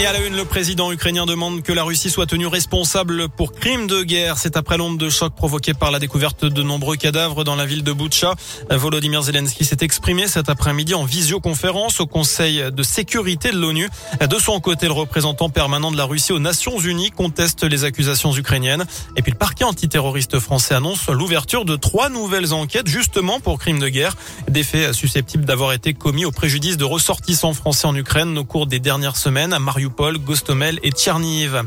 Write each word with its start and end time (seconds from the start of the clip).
Et 0.00 0.06
à 0.06 0.12
la 0.12 0.20
une, 0.20 0.36
le 0.36 0.44
président 0.44 0.92
ukrainien 0.92 1.26
demande 1.26 1.64
que 1.64 1.72
la 1.72 1.82
Russie 1.82 2.08
soit 2.08 2.26
tenue 2.26 2.46
responsable 2.46 3.28
pour 3.28 3.50
crimes 3.50 3.88
de 3.88 4.04
guerre. 4.04 4.38
C'est 4.38 4.56
après 4.56 4.76
l'onde 4.76 4.96
de 4.96 5.10
choc 5.10 5.34
provoquée 5.34 5.74
par 5.74 5.90
la 5.90 5.98
découverte 5.98 6.44
de 6.44 6.62
nombreux 6.62 6.96
cadavres 6.96 7.42
dans 7.42 7.56
la 7.56 7.66
ville 7.66 7.82
de 7.82 7.90
Boutcha. 7.90 8.36
Volodymyr 8.70 9.22
Zelensky 9.22 9.64
s'est 9.64 9.78
exprimé 9.80 10.28
cet 10.28 10.48
après-midi 10.48 10.94
en 10.94 11.04
visioconférence 11.04 11.98
au 11.98 12.06
Conseil 12.06 12.62
de 12.70 12.82
sécurité 12.84 13.50
de 13.50 13.58
l'ONU. 13.58 13.88
De 14.20 14.38
son 14.38 14.60
côté, 14.60 14.86
le 14.86 14.92
représentant 14.92 15.48
permanent 15.48 15.90
de 15.90 15.96
la 15.96 16.04
Russie 16.04 16.32
aux 16.32 16.38
Nations 16.38 16.78
Unies 16.78 17.10
conteste 17.10 17.64
les 17.64 17.82
accusations 17.82 18.32
ukrainiennes. 18.32 18.86
Et 19.16 19.22
puis 19.22 19.32
le 19.32 19.38
parquet 19.38 19.64
antiterroriste 19.64 20.38
français 20.38 20.76
annonce 20.76 21.08
l'ouverture 21.08 21.64
de 21.64 21.74
trois 21.74 22.08
nouvelles 22.08 22.54
enquêtes 22.54 22.86
justement 22.86 23.40
pour 23.40 23.58
crimes 23.58 23.80
de 23.80 23.88
guerre. 23.88 24.16
Des 24.48 24.62
faits 24.62 24.92
susceptibles 24.92 25.44
d'avoir 25.44 25.72
été 25.72 25.92
commis 25.92 26.24
au 26.24 26.30
préjudice 26.30 26.76
de 26.76 26.84
ressortissants 26.84 27.52
français 27.52 27.88
en 27.88 27.96
Ukraine 27.96 28.38
au 28.38 28.44
cours 28.44 28.68
des 28.68 28.78
dernières 28.78 29.16
semaines 29.16 29.52
à 29.52 29.58
Mariupol 29.88 30.18
Gostomel 30.18 30.78
et 30.82 30.90
Tcherniv. 30.90 31.62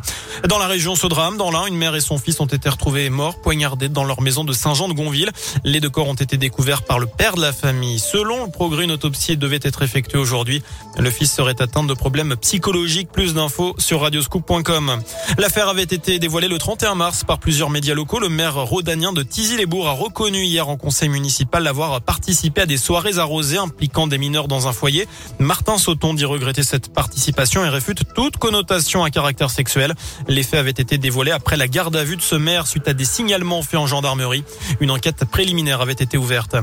Dans 0.48 0.60
la 0.60 0.68
région, 0.68 0.96
ce 0.96 1.08
drame, 1.08 1.38
dans 1.38 1.52
l'un, 1.52 1.66
une 1.66 1.76
mère 1.76 1.96
et 1.96 2.02
son 2.02 2.18
fils 2.18 2.40
ont 2.40 2.46
été 2.46 2.70
retrouvés 2.70 3.10
morts, 3.10 3.42
poignardés 3.42 3.90
dans 3.90 4.04
leur 4.04 4.22
maison 4.22 4.44
de 4.44 4.54
Saint-Jean 4.54 4.88
de 4.88 4.94
Gonville. 4.94 5.32
Les 5.64 5.80
deux 5.80 5.90
corps 5.90 6.08
ont 6.08 6.14
été 6.14 6.38
découverts 6.38 6.84
par 6.84 7.00
le 7.00 7.08
père 7.08 7.36
de 7.36 7.42
la 7.42 7.52
famille. 7.52 8.00
Selon 8.00 8.46
le 8.46 8.52
progrès, 8.52 8.84
une 8.84 8.92
autopsie 8.92 9.38
devait 9.38 9.60
être 9.64 9.82
effectuée 9.82 10.20
aujourd'hui. 10.20 10.62
Le 10.98 11.10
fils 11.10 11.32
serait 11.32 11.62
atteint 11.62 11.84
de 11.84 11.94
problèmes 11.94 12.36
psychologiques. 12.38 13.12
Plus 13.12 13.34
d'infos 13.34 13.76
sur 13.78 14.02
radioscoop.com. 14.02 15.02
L'affaire 15.38 15.68
avait 15.68 15.84
été 15.84 16.20
dévoilée 16.20 16.48
le 16.48 16.58
31 16.58 16.96
mars 16.96 17.24
par 17.24 17.40
plusieurs 17.40 17.70
médias 17.70 17.96
locaux. 17.96 18.20
Le 18.20 18.30
maire 18.30 18.56
rhodanien 18.56 19.14
de 19.14 19.24
Tizy-les-Bourgs 19.24 19.88
a 19.88 19.92
reconnu 19.92 20.44
hier 20.44 20.70
en 20.70 20.78
conseil 20.78 21.10
municipal 21.10 21.66
avoir 21.66 22.02
participé 22.02 22.62
à 22.62 22.66
des 22.66 22.78
soirées 22.78 23.18
arrosées 23.18 23.58
impliquant 23.58 24.08
des 24.08 24.18
mineurs 24.18 24.48
dans 24.48 24.68
un 24.68 24.74
foyer. 24.74 25.08
Martin 25.40 25.78
Sauton 25.78 26.14
dit 26.14 26.26
regretter 26.26 26.64
cette 26.64 26.94
participation 26.94 27.66
et 27.66 27.70
réfute 27.70 28.11
toute 28.14 28.38
connotation 28.38 29.04
à 29.04 29.10
caractère 29.10 29.50
sexuel. 29.50 29.94
Les 30.28 30.44
faits 30.44 30.60
avaient 30.60 30.72
été 30.72 30.98
dévoilés 30.98 31.32
après 31.32 31.58
la 31.58 31.68
garde 31.68 31.96
à 31.96 32.04
vue 32.04 32.18
de 32.18 32.22
ce 32.22 32.36
maire 32.36 32.68
suite 32.68 32.88
à 32.88 32.94
des 32.94 33.06
signalements 33.06 33.62
faits 33.62 33.80
en 33.80 33.88
gendarmerie. 33.88 34.44
Une 34.80 34.92
enquête 34.92 35.26
préliminaire 35.26 35.82
avait 35.82 35.94
été 35.94 36.18
ouverte. 36.18 36.56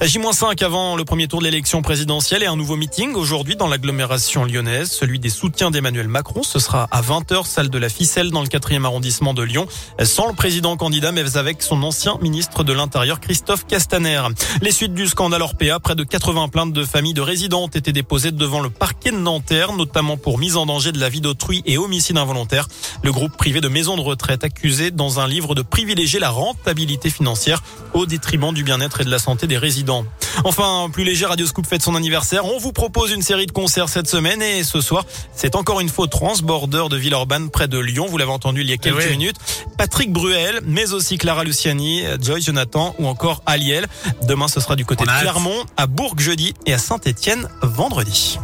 J-5 0.00 0.64
avant 0.64 0.96
le 0.96 1.04
premier 1.04 1.28
tour 1.28 1.40
de 1.40 1.44
l'élection 1.44 1.82
présidentielle 1.82 2.42
et 2.42 2.46
un 2.46 2.56
nouveau 2.56 2.76
meeting 2.76 3.14
aujourd'hui 3.14 3.56
dans 3.56 3.68
l'agglomération 3.68 4.44
lyonnaise, 4.44 4.90
celui 4.90 5.18
des 5.18 5.30
soutiens 5.30 5.70
d'Emmanuel 5.70 6.08
Macron. 6.08 6.42
Ce 6.42 6.58
sera 6.58 6.88
à 6.90 7.02
20h, 7.02 7.46
salle 7.46 7.70
de 7.70 7.78
la 7.78 7.88
Ficelle 7.88 8.30
dans 8.30 8.42
le 8.42 8.48
4e 8.48 8.84
arrondissement 8.84 9.34
de 9.34 9.42
Lyon, 9.42 9.66
sans 10.02 10.28
le 10.28 10.34
président 10.34 10.76
candidat, 10.76 11.12
mais 11.12 11.36
avec 11.36 11.62
son 11.62 11.82
ancien 11.82 12.18
ministre 12.20 12.64
de 12.64 12.72
l'Intérieur, 12.72 13.20
Christophe 13.20 13.66
Castaner. 13.66 14.22
Les 14.62 14.72
suites 14.72 14.94
du 14.94 15.06
scandale 15.06 15.42
Orpea, 15.42 15.80
près 15.80 15.94
de 15.94 16.04
80 16.04 16.48
plaintes 16.48 16.72
de 16.72 16.84
familles 16.84 17.14
de 17.14 17.20
résidents 17.20 17.64
ont 17.64 17.68
été 17.68 17.92
déposées 17.92 18.32
devant 18.32 18.60
le 18.60 18.70
parquet 18.70 19.10
de 19.10 19.16
Nanterre, 19.16 19.72
notamment 19.72 20.16
pour 20.16 20.38
mise 20.38 20.56
en 20.56 20.66
danger 20.66 20.92
de 20.96 21.00
la 21.00 21.08
vie 21.08 21.20
d'autrui 21.20 21.62
et 21.66 21.78
homicide 21.78 22.18
involontaire. 22.18 22.68
Le 23.02 23.12
groupe 23.12 23.36
privé 23.36 23.60
de 23.60 23.68
maisons 23.68 23.96
de 23.96 24.00
retraite 24.00 24.44
accusé 24.44 24.90
dans 24.90 25.20
un 25.20 25.28
livre 25.28 25.54
de 25.54 25.62
privilégier 25.62 26.18
la 26.18 26.30
rentabilité 26.30 27.10
financière 27.10 27.62
au 27.94 28.06
détriment 28.06 28.52
du 28.52 28.64
bien-être 28.64 29.00
et 29.00 29.04
de 29.04 29.10
la 29.10 29.18
santé 29.18 29.46
des 29.46 29.58
résidents. 29.58 30.04
Enfin, 30.44 30.88
plus 30.92 31.04
léger, 31.04 31.26
Radio 31.26 31.46
Scoop 31.46 31.66
fête 31.66 31.82
son 31.82 31.94
anniversaire. 31.94 32.44
On 32.44 32.58
vous 32.58 32.72
propose 32.72 33.12
une 33.12 33.22
série 33.22 33.46
de 33.46 33.52
concerts 33.52 33.88
cette 33.88 34.08
semaine 34.08 34.42
et 34.42 34.64
ce 34.64 34.80
soir, 34.80 35.04
c'est 35.34 35.54
encore 35.54 35.80
une 35.80 35.88
fois 35.88 36.08
Transborder 36.08 36.84
de 36.90 36.96
Villeurbanne 36.96 37.50
près 37.50 37.68
de 37.68 37.78
Lyon. 37.78 38.06
Vous 38.08 38.18
l'avez 38.18 38.30
entendu 38.30 38.62
il 38.62 38.70
y 38.70 38.72
a 38.72 38.76
quelques 38.76 38.98
oui. 38.98 39.10
minutes. 39.10 39.36
Patrick 39.78 40.12
Bruel, 40.12 40.60
mais 40.64 40.92
aussi 40.92 41.18
Clara 41.18 41.44
Luciani, 41.44 42.02
Joy 42.20 42.42
Jonathan 42.42 42.94
ou 42.98 43.06
encore 43.06 43.42
Aliel. 43.46 43.86
Demain, 44.22 44.48
ce 44.48 44.60
sera 44.60 44.76
du 44.76 44.84
côté 44.84 45.04
On 45.08 45.12
de. 45.12 45.20
Clermont, 45.20 45.64
à 45.76 45.86
Bourg 45.86 46.14
jeudi 46.18 46.54
et 46.66 46.74
à 46.74 46.78
Saint-Étienne 46.78 47.48
vendredi. 47.62 48.38